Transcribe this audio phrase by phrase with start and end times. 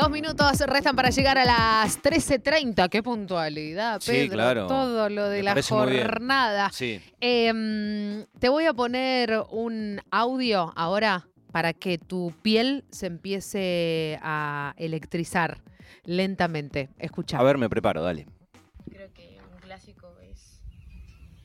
[0.00, 2.88] Dos minutos restan para llegar a las 13.30.
[2.88, 4.32] Qué puntualidad, Sí, Pedro.
[4.32, 4.66] claro.
[4.66, 6.70] Todo lo de Me la jornada.
[6.72, 7.02] Sí.
[7.20, 14.72] Em, te voy a poner un audio ahora para que tu piel se empiece a
[14.78, 15.58] electrizar
[16.06, 16.88] lentamente.
[16.96, 17.38] Escucha.
[17.38, 18.26] A ver, me preparo, dale.
[18.90, 20.62] Creo que un clásico es,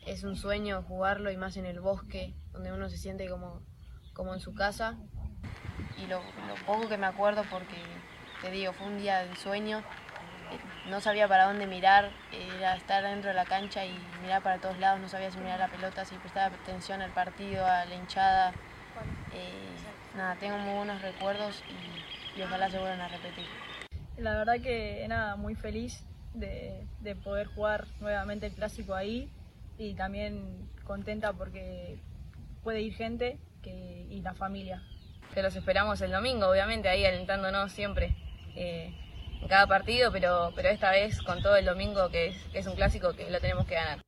[0.07, 3.61] es un sueño jugarlo y más en el bosque, donde uno se siente como,
[4.13, 4.97] como en su casa.
[6.01, 7.75] Y lo, lo poco que me acuerdo, porque
[8.41, 13.03] te digo, fue un día de sueño, eh, no sabía para dónde mirar, era estar
[13.03, 16.05] dentro de la cancha y mirar para todos lados, no sabía si mirar la pelota,
[16.05, 18.53] si prestaba atención al partido, a la hinchada.
[19.33, 19.69] Eh,
[20.15, 23.47] nada, tengo muy buenos recuerdos y, y ojalá se vuelvan a repetir.
[24.17, 29.29] La verdad que nada, muy feliz de, de poder jugar nuevamente el clásico ahí
[29.77, 31.99] y también contenta porque
[32.63, 33.39] puede ir gente
[34.09, 34.83] y la familia.
[35.33, 38.15] que los esperamos el domingo, obviamente, ahí alentándonos siempre
[38.55, 38.93] eh,
[39.41, 42.67] en cada partido, pero, pero esta vez con todo el domingo, que es, que es
[42.67, 44.01] un clásico que lo tenemos que ganar.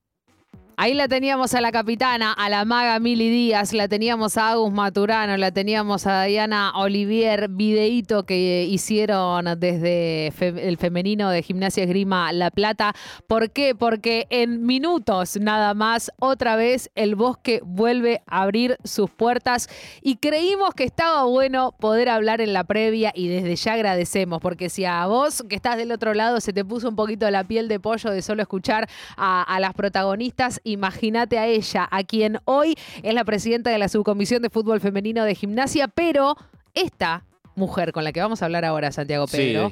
[0.80, 4.72] Ahí la teníamos a la capitana, a la maga Mili Díaz, la teníamos a Agus
[4.72, 12.32] Maturano, la teníamos a Diana Olivier, videíto que hicieron desde el femenino de Gimnasia Esgrima
[12.32, 12.94] La Plata.
[13.26, 13.74] ¿Por qué?
[13.74, 19.70] Porque en minutos nada más, otra vez el bosque vuelve a abrir sus puertas
[20.04, 24.70] y creímos que estaba bueno poder hablar en la previa y desde ya agradecemos, porque
[24.70, 27.68] si a vos que estás del otro lado se te puso un poquito la piel
[27.68, 33.14] de pollo de solo escuchar a las protagonistas, imagínate a ella, a quien hoy es
[33.14, 36.36] la presidenta de la subcomisión de fútbol femenino de gimnasia, pero
[36.74, 37.24] esta
[37.56, 39.38] mujer con la que vamos a hablar ahora, Santiago Sí.
[39.38, 39.72] Pedro,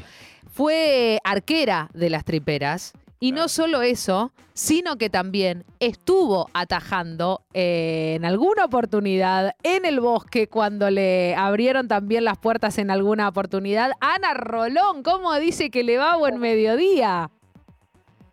[0.52, 2.94] fue arquera de las triperas.
[3.20, 10.00] Y no solo eso, sino que también estuvo atajando eh, en alguna oportunidad en el
[10.00, 13.92] bosque cuando le abrieron también las puertas en alguna oportunidad.
[14.02, 17.32] Ana Rolón, ¿cómo dice que le va buen mediodía?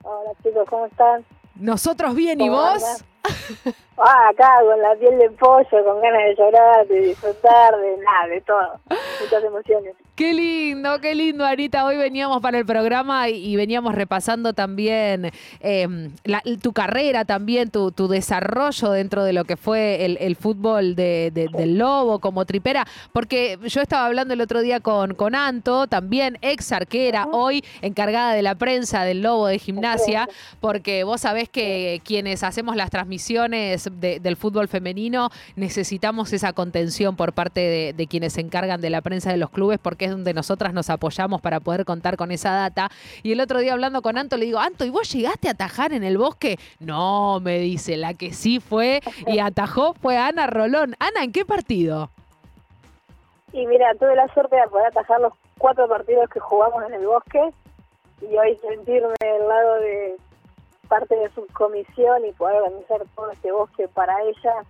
[0.02, 1.24] Hola chicos, ¿cómo están?
[1.56, 2.82] Nosotros bien, ¿y ¿Cómo vos?
[2.82, 3.74] andan?
[3.98, 8.26] Ah, acá con la piel de pollo, con ganas de llorar, de disfrutar, de nada,
[8.28, 8.80] de todo.
[9.20, 9.94] Muchas emociones.
[10.14, 11.86] Qué lindo, qué lindo, Anita.
[11.86, 15.30] Hoy veníamos para el programa y, veníamos repasando también
[15.60, 20.36] eh, la- tu carrera, también tu, tu desarrollo dentro de lo que fue el, el
[20.36, 22.86] fútbol de- de- del Lobo como tripera.
[23.14, 28.34] Porque yo estaba hablando el otro día con, con Anto, también ex arquera, hoy encargada
[28.34, 30.28] de la prensa del Lobo de gimnasia,
[30.60, 37.16] porque vos sabés que quienes hacemos las transmisiones de- del fútbol femenino necesitamos esa contención
[37.16, 40.10] por parte de, de quienes se encargan de la prensa de los clubes, porque es
[40.10, 42.90] donde nosotras nos apoyamos para poder contar con esa data.
[43.22, 45.92] Y el otro día hablando con Anto, le digo, Anto, ¿y vos llegaste a atajar
[45.92, 46.58] en el bosque?
[46.80, 50.94] No, me dice, la que sí fue y atajó fue Ana Rolón.
[50.98, 52.10] Ana, ¿en qué partido?
[53.52, 57.06] Y mira, tuve la suerte de poder atajar los cuatro partidos que jugamos en el
[57.06, 57.40] bosque
[58.22, 60.16] y hoy sentirme del lado de
[60.88, 64.64] parte de su comisión y poder organizar todo este bosque para ella.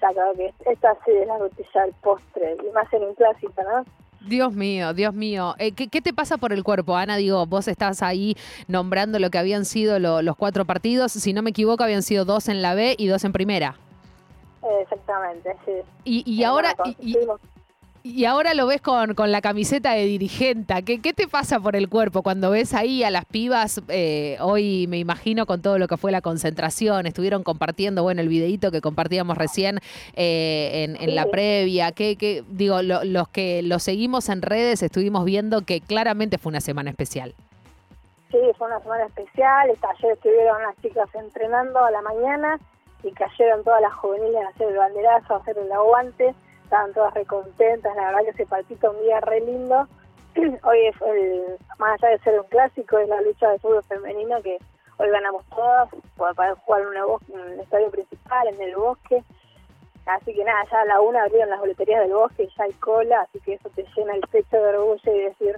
[0.00, 3.62] Ya creo que esta sí es la noticia del postre y más en un clásico,
[3.62, 3.84] ¿no?
[4.26, 5.54] Dios mío, Dios mío.
[5.58, 7.16] Eh, ¿qué, qué te pasa por el cuerpo, Ana?
[7.16, 8.36] Digo, vos estás ahí
[8.68, 11.12] nombrando lo que habían sido lo- los cuatro partidos.
[11.12, 13.76] Si no me equivoco, habían sido dos en la B y dos en primera.
[14.82, 15.72] Exactamente, sí.
[16.04, 17.16] Y, y ahora, y,
[18.02, 20.82] y- ahora lo ves con, con la camiseta de dirigenta.
[20.82, 23.80] ¿Qué, qué te pasa por el cuerpo cuando ves ahí a las pibas?
[23.88, 28.28] eh, hoy me imagino con todo lo que fue la concentración, estuvieron compartiendo, bueno, el
[28.28, 29.78] videíto que compartíamos recién
[30.14, 31.92] eh, en, en la previa.
[31.92, 36.50] Que, que, digo, lo- los que lo seguimos en redes estuvimos viendo que claramente fue
[36.50, 37.34] una semana especial.
[38.30, 39.68] Sí, fue una semana especial.
[39.70, 42.58] Ayer estuvieron las chicas entrenando a la mañana
[43.02, 46.34] y cayeron todas las juveniles a hacer el banderazo, a hacer el aguante.
[46.70, 47.96] Estaban todas recontentas.
[47.96, 49.88] La verdad que se palpita un día re lindo.
[50.62, 54.40] Hoy es el, más allá de ser un clásico, es la lucha de fútbol femenino
[54.40, 54.56] que
[54.98, 55.88] hoy ganamos todas
[56.36, 59.24] para jugar en, en el estadio principal, en el bosque.
[60.06, 62.72] Así que nada, ya a la una abrieron las boleterías del bosque y ya hay
[62.74, 65.56] cola, así que eso te llena el pecho de orgullo y decir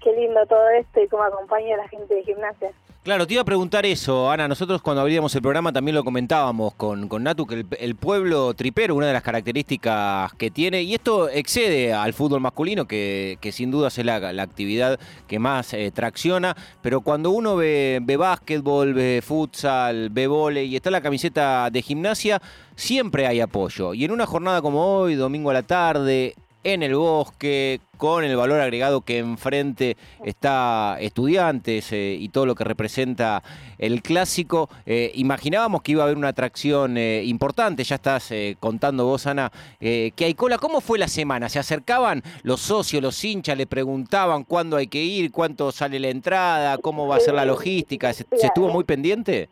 [0.00, 2.70] qué lindo todo esto y cómo acompaña a la gente de gimnasia.
[3.08, 4.46] Claro, te iba a preguntar eso, Ana.
[4.48, 8.94] Nosotros cuando abríamos el programa también lo comentábamos con, con Natu, que el, pueblo tripero,
[8.94, 13.70] una de las características que tiene, y esto excede al fútbol masculino, que, que sin
[13.70, 18.92] duda es la, la actividad que más eh, tracciona, pero cuando uno ve, ve básquetbol,
[18.92, 22.42] ve futsal, ve vóley y está la camiseta de gimnasia,
[22.76, 23.94] siempre hay apoyo.
[23.94, 26.34] Y en una jornada como hoy, domingo a la tarde,
[26.64, 32.54] en el bosque, con el valor agregado que enfrente está estudiantes eh, y todo lo
[32.54, 33.42] que representa
[33.78, 34.68] el clásico.
[34.86, 39.50] Eh, imaginábamos que iba a haber una atracción eh, importante, ya estás contando vos, Ana,
[39.78, 40.58] que hay cola.
[40.58, 41.48] ¿Cómo fue la semana?
[41.48, 46.08] ¿Se acercaban los socios, los hinchas, le preguntaban cuándo hay que ir, cuánto sale la
[46.08, 48.12] entrada, cómo va a ser la logística?
[48.12, 49.48] ¿Se, estuvo muy pendiente?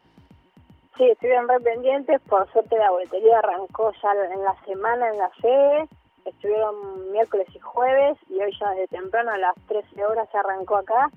[0.97, 5.31] Sí, estuvieron re pendientes, por suerte la boletería arrancó ya en la semana en la
[5.41, 5.89] sede
[6.31, 10.77] estuvieron miércoles y jueves y hoy ya desde temprano a las 13 horas se arrancó
[10.77, 11.11] acá.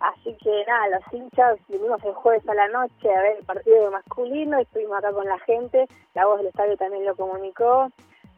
[0.00, 3.90] Así que nada, los hinchas vinimos el jueves a la noche a ver el partido
[3.90, 7.88] masculino, estuvimos acá con la gente, la voz del estadio también lo comunicó,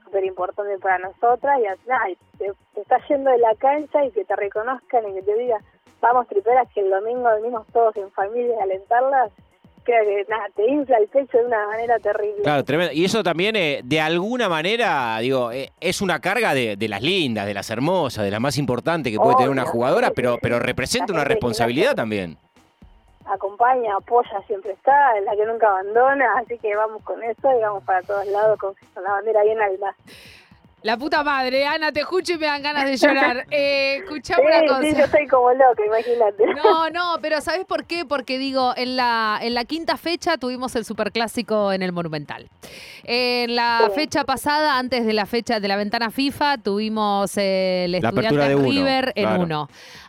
[0.05, 2.07] súper importante para nosotras y nada,
[2.39, 5.63] te, te estás yendo de la cancha y que te reconozcan y que te digan,
[6.01, 9.31] vamos triperas que el domingo venimos todos en familia a alentarlas,
[9.85, 12.43] que nada, te infla el pecho de una manera terrible.
[12.43, 12.93] Claro, tremendo.
[12.93, 17.03] Y eso también, eh, de alguna manera, digo, eh, es una carga de, de, las
[17.03, 20.59] lindas, de las hermosas, de las más importantes que puede tener una jugadora, pero, pero
[20.59, 22.39] representa una responsabilidad también.
[23.25, 27.63] Acompaña, apoya, siempre está, es la que nunca abandona, así que vamos con eso y
[27.63, 29.95] vamos para todos lados con, con la bandera bien alta.
[30.83, 33.47] La puta madre, Ana, te escucho y me dan ganas de llorar.
[33.51, 34.83] Eh, escuchame una cosa.
[34.83, 36.45] Sí, yo estoy como loca, imagínate.
[36.57, 38.05] No, no, pero ¿sabes por qué?
[38.05, 42.49] Porque digo, en la, en la quinta fecha tuvimos el superclásico en el Monumental.
[43.05, 48.57] En la fecha pasada, antes de la fecha de la ventana FIFA, tuvimos el estudiante
[48.57, 49.69] River en uno.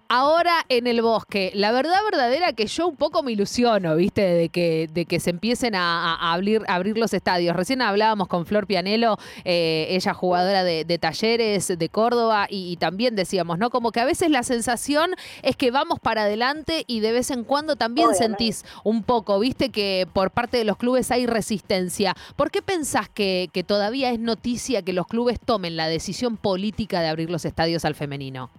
[0.10, 4.22] Ahora en el bosque, la verdad verdadera que yo un poco me ilusiono, ¿viste?
[4.22, 7.56] De que, de que se empiecen a, abrir, abrir los estadios.
[7.56, 13.58] Recién hablábamos con Flor Pianelo, eh, ella jugadora de, talleres de Córdoba, y, también decíamos,
[13.58, 13.70] ¿no?
[13.70, 15.12] Como que a veces la sensación
[15.42, 19.70] es que vamos para adelante y de vez en cuando también sentís un poco, ¿viste?
[19.70, 22.16] Que por parte de los clubes hay resistencia.
[22.36, 27.02] ¿Por qué pensás que, que todavía es noticia que los clubes tomen la decisión política
[27.02, 28.50] de abrir los estadios al femenino?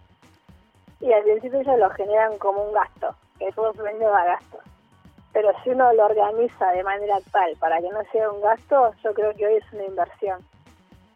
[1.04, 4.58] y al principio ellos lo generan como un gasto, que fútbol femenino da gasto.
[5.34, 9.12] Pero si uno lo organiza de manera tal para que no sea un gasto, yo
[9.12, 10.40] creo que hoy es una inversión.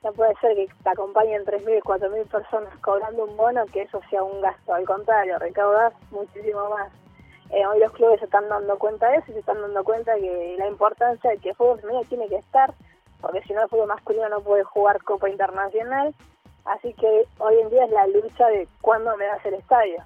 [0.03, 4.23] No puede ser que te acompañen 3.000, 4.000 personas cobrando un bono que eso sea
[4.23, 4.75] un gasto.
[4.75, 6.93] Al contrario, recaudas muchísimo más.
[7.51, 10.15] Eh, hoy los clubes se están dando cuenta de eso y se están dando cuenta
[10.17, 12.75] que la importancia de que el fútbol femenino tiene que estar,
[13.21, 16.15] porque si no el fútbol masculino no puede jugar Copa Internacional
[16.69, 20.05] Así que hoy en día es la lucha de cuándo me das el estadio.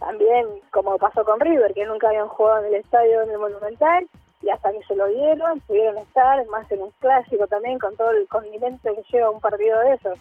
[0.00, 4.08] También, como pasó con River, que nunca habían jugado en el estadio en el Monumental,
[4.42, 8.10] y hasta que se lo dieron, pudieron estar, más en un clásico también, con todo
[8.10, 10.18] el condimento que lleva un partido de esos.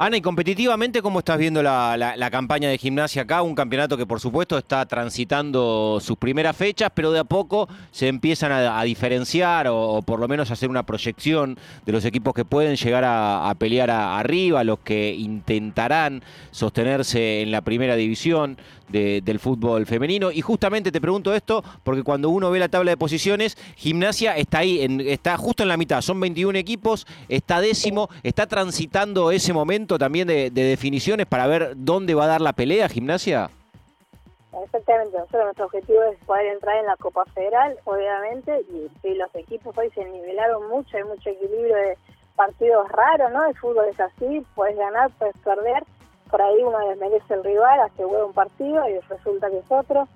[0.00, 3.42] Ana, y competitivamente, ¿cómo estás viendo la, campaña de gimnasia acá?
[3.42, 8.06] Un campeonato que, por supuesto, está transitando sus primeras fechas, pero de a poco se
[8.06, 12.44] empiezan a, diferenciar o, por lo menos a hacer una proyección de los equipos que
[12.44, 16.22] pueden llegar a, pelear arriba, los que intentarán
[16.52, 18.56] sostenerse en la primera división
[18.88, 20.30] del fútbol femenino.
[20.30, 24.58] Y justamente te pregunto esto porque cuando uno ve la tabla de posiciones, gimnasia está
[24.58, 29.87] ahí, está justo en la mitad, son 21 equipos, está décimo, está transitando ese momento
[29.96, 33.48] también de, definiciones para ver dónde va a dar la pelea gimnasia?
[34.64, 39.76] Exactamente, nosotros nuestro objetivo es poder entrar en la Copa Federal, obviamente, y, los equipos
[39.78, 41.96] hoy se nivelaron mucho, hay mucho equilibrio de
[42.36, 43.46] partidos raros, ¿no?
[43.46, 45.84] El fútbol es así, puedes ganar, puedes perder,
[46.30, 50.06] por ahí uno desmerece el rival, hace huevo un partido y resulta que es otro.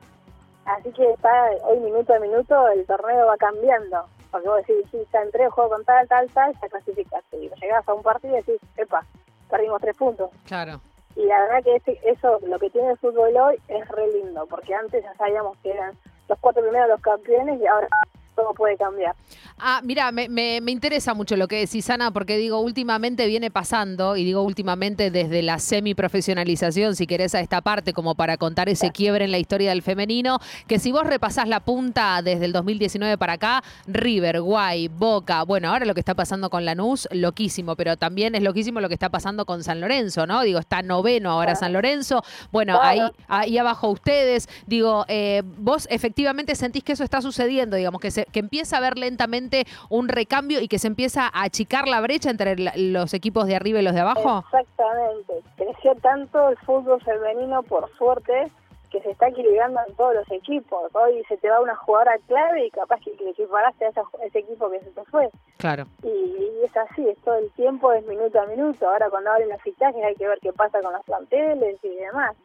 [0.64, 4.04] Así que está hoy minuto a minuto el torneo va cambiando.
[4.30, 7.36] Porque vos decís, sí, ya entré, juego con tal, tal, tal, ya clasificaste.
[7.36, 9.04] Y llegás a un partido y decís, epa,
[9.52, 10.30] perdimos tres puntos.
[10.46, 10.80] Claro.
[11.14, 14.74] Y la verdad que eso, lo que tiene el fútbol hoy es re lindo, porque
[14.74, 15.94] antes ya sabíamos que eran
[16.28, 17.88] los cuatro primeros los campeones y ahora
[18.34, 19.14] todo puede cambiar.
[19.58, 24.16] Ah, mira, me, me, interesa mucho lo que decís, Ana, porque digo, últimamente viene pasando,
[24.16, 28.90] y digo últimamente desde la semiprofesionalización, si querés, a esta parte, como para contar ese
[28.90, 33.18] quiebre en la historia del femenino, que si vos repasás la punta desde el 2019
[33.18, 37.96] para acá, River, Guay, Boca, bueno, ahora lo que está pasando con Lanús, loquísimo, pero
[37.96, 40.42] también es loquísimo lo que está pasando con San Lorenzo, ¿no?
[40.42, 46.54] Digo, está noveno ahora San Lorenzo, bueno, ahí, ahí abajo ustedes, digo, eh, vos efectivamente
[46.56, 50.60] sentís que eso está sucediendo, digamos, que, se, que empieza a ver lentamente un recambio
[50.60, 53.94] y que se empieza a achicar la brecha entre los equipos de arriba y los
[53.94, 54.44] de abajo?
[54.44, 55.34] Exactamente.
[55.56, 58.50] Creció tanto el fútbol femenino, por suerte,
[58.92, 60.94] que se está equilibrando en todos los equipos.
[60.94, 63.90] Hoy se te va una jugadora clave y capaz que, le equiparaste a,
[64.26, 65.30] ese equipo que se te fue.
[65.56, 65.86] Claro.
[66.02, 68.88] Y, es así, es todo el tiempo, es minuto a minuto.
[68.88, 72.36] Ahora cuando abren las fichajes hay que ver qué pasa con los planteles y demás.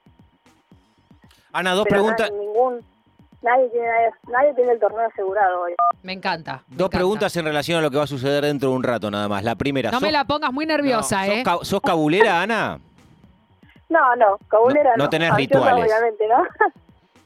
[1.51, 2.31] Ana, dos preguntas.
[2.31, 2.81] ningún
[3.41, 5.73] nadie tiene, nadie, nadie tiene el torneo asegurado hoy.
[6.03, 6.63] Me encanta.
[6.67, 6.97] me Dos encanta.
[6.97, 9.43] preguntas en relación a lo que va a suceder dentro de un rato nada más.
[9.43, 11.43] La primera, No ¿sos, me la pongas muy nerviosa, no, ¿eh?
[11.43, 12.79] ¿sos, ca- sos cabulera, Ana?
[13.89, 15.03] No, no, cabulera No- no.
[15.05, 15.85] no tenés Ansiosa, rituales.
[15.85, 16.43] Obviamente, ¿no?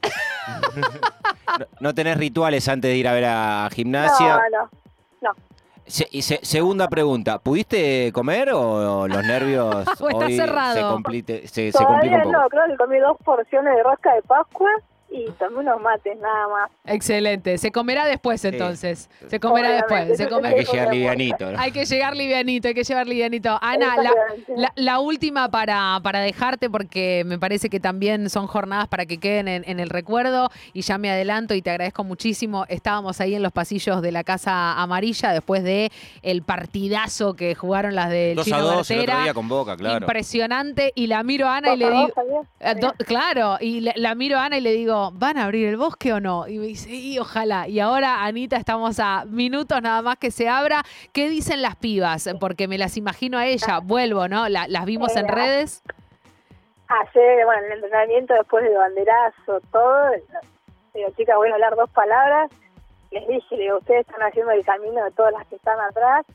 [1.58, 4.40] No, no tenés rituales antes de ir a ver a gimnasia.
[4.50, 4.68] No,
[5.20, 5.30] no.
[5.86, 10.74] Se- y se- segunda pregunta, ¿pudiste comer o los nervios O está hoy cerrado.
[10.74, 12.42] se, complite- se, se complica Todavía un poco?
[12.42, 14.70] no, creo que comí dos porciones de rosca de Pascua
[15.12, 16.70] y tomé unos mates, nada más.
[16.86, 17.58] Excelente.
[17.58, 18.48] Se comerá después Sí.
[18.48, 19.08] entonces.
[19.28, 19.94] Se comerá Obviamente.
[19.94, 20.18] después.
[20.18, 21.52] Se come- Hay que llegar livianito.
[21.52, 21.58] ¿no?
[21.58, 23.58] Hay que llegar livianito, hay que llegar livianito.
[23.60, 24.52] Ana, la, Exactamente.
[24.56, 29.18] la- la última para, para dejarte, porque me parece que también son jornadas para que
[29.18, 30.50] queden en, en el recuerdo.
[30.72, 32.64] Y ya me adelanto y te agradezco muchísimo.
[32.68, 35.90] Estábamos ahí en los pasillos de la Casa Amarilla después de
[36.22, 39.76] el partidazo que jugaron las del 2 Chino a 2 el otro día con Boca,
[39.76, 40.04] claro.
[40.06, 40.92] Impresionante.
[40.94, 42.12] Y la miro a Ana y le Dos digo.
[42.30, 42.46] dos.
[42.60, 45.66] Eh, do- claro, y la, la miro a Ana y le digo, ¿van a abrir
[45.68, 46.46] el bosque o no?
[46.48, 47.66] Y me dice, sí, ojalá.
[47.68, 50.82] Y ahora, Anita, estamos a minutos nada más que se abra.
[51.12, 52.28] ¿Qué dicen las pibas?
[52.40, 53.80] Porque me las imagino a ella.
[53.82, 54.48] Vuelvo, ¿no?
[54.48, 55.82] La- las vimos en redes.
[56.88, 60.10] Ayer, bueno, en el entrenamiento después del banderazo, todo,
[60.94, 62.50] digo, chicas, voy a hablar dos palabras.
[63.10, 66.26] Les dije, digo, ustedes están haciendo el camino de todas las que están atrás,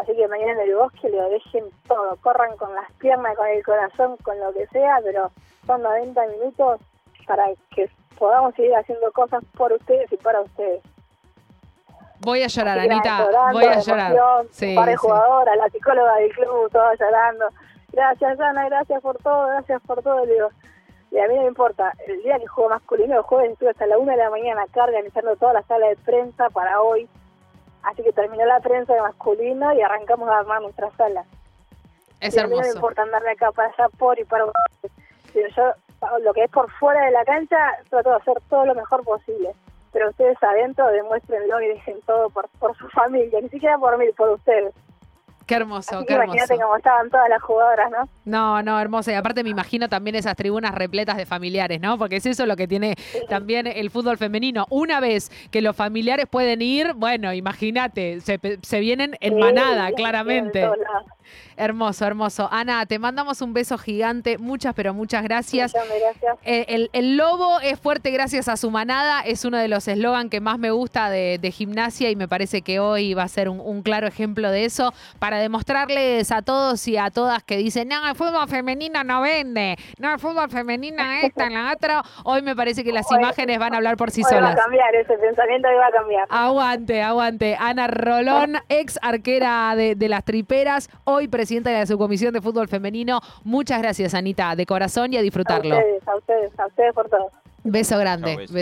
[0.00, 3.62] así que mañana en el bosque le dejen todo, corran con las piernas, con el
[3.64, 5.30] corazón, con lo que sea, pero
[5.66, 6.80] son 90 minutos
[7.26, 7.90] para que
[8.20, 10.80] podamos seguir haciendo cosas por ustedes y para ustedes.
[12.20, 13.24] Voy a llorar, Anita.
[13.24, 14.12] llorando Voy a de llorar.
[14.12, 14.96] emoción, Sí, par de sí.
[14.98, 17.46] jugadoras, la psicóloga del club, todos llorando.
[17.92, 20.24] Gracias, Ana, gracias por todo, gracias por todo.
[20.26, 20.48] Le digo,
[21.10, 23.86] y a mí no me importa, el día que juego masculino, el jueves estuve hasta
[23.86, 27.08] la una de la mañana acá organizando toda la sala de prensa para hoy.
[27.82, 31.24] Así que terminó la prensa de masculino y arrancamos a armar nuestra sala.
[32.20, 32.76] Es y a mí no me hermoso.
[32.76, 34.44] importa andarme acá para allá por y para
[35.32, 35.62] Digo, yo
[36.22, 37.56] lo que es por fuera de la cancha
[37.88, 39.50] trato de hacer todo lo mejor posible
[39.92, 44.06] pero ustedes adentro demuéstrenlo y dejen todo por, por su familia ni siquiera por mí
[44.16, 44.74] por ustedes
[45.46, 46.62] Qué hermoso, Así qué que imagínate hermoso.
[46.62, 49.10] cómo estaban todas las jugadoras no No, no, hermoso.
[49.10, 51.98] Y aparte me imagino también esas tribunas repletas de familiares, ¿no?
[51.98, 52.94] Porque es eso lo que tiene
[53.28, 54.66] también el fútbol femenino.
[54.70, 59.90] Una vez que los familiares pueden ir, bueno, imagínate, se, se vienen en Sí, manada,
[59.90, 60.62] claramente.
[60.62, 60.70] en.
[61.56, 62.48] Hermoso, hermoso.
[62.50, 64.38] Ana, te mandamos un beso gigante.
[64.38, 65.74] Muchas, pero muchas gracias.
[66.44, 70.30] Eh, El, el lobo es fuerte gracias a su manada, es uno de los eslogan
[70.30, 73.48] que más me gusta de, de gimnasia y me parece que hoy va a ser
[73.48, 77.88] un, un claro ejemplo de eso para demostrarles a todos y a todas que dicen,
[77.88, 82.02] no, el fútbol femenino no vende, no, el fútbol femenino esta, la otra.
[82.24, 84.52] Hoy me parece que las Hoy- imágenes van a hablar por sí Hoy va solas.
[84.54, 87.56] a cambiar ese pensamiento hoy va a cambiar Aguante, aguante.
[87.58, 92.68] Ana Rolón, ex arquera de, de las triperas, hoy presidenta de la subcomisión de fútbol
[92.68, 93.20] femenino.
[93.44, 95.76] Muchas gracias, Anita, de corazón y a a disfrutarlo.
[95.76, 97.30] ustedes a ustedes a ustedes por todo
[97.62, 98.36] Beso grande.
[98.36, 98.54] Beso.